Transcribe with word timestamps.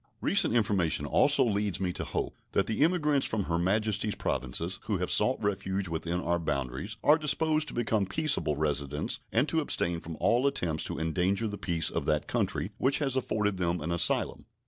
Recent 0.21 0.55
information 0.55 1.05
also 1.05 1.45
leads 1.45 1.79
me 1.79 1.93
to 1.93 2.03
hope 2.03 2.35
that 2.53 2.65
the 2.65 2.83
emigrants 2.83 3.27
from 3.27 3.43
Her 3.43 3.59
Majesty's 3.59 4.15
Provinces 4.15 4.79
who 4.85 4.97
have 4.97 5.11
sought 5.11 5.37
refuge 5.43 5.87
within 5.87 6.19
our 6.19 6.39
boundaries 6.39 6.97
are 7.03 7.19
disposed 7.19 7.67
to 7.67 7.75
become 7.75 8.07
peaceable 8.07 8.55
residents 8.55 9.19
and 9.31 9.47
to 9.47 9.59
abstain 9.59 9.99
from 9.99 10.15
all 10.19 10.47
attempts 10.47 10.85
to 10.85 10.97
endanger 10.97 11.47
the 11.47 11.59
peace 11.59 11.91
of 11.91 12.05
that 12.07 12.25
country 12.25 12.71
which 12.79 12.97
has 12.97 13.15
afforded 13.15 13.57
them 13.57 13.79
an 13.79 13.91
asylum. 13.91 14.47